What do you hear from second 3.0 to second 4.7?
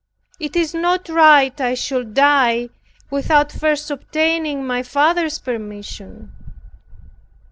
without first obtaining